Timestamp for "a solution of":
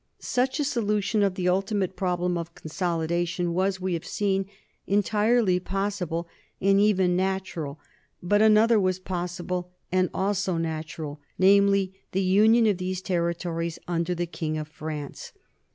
0.59-1.35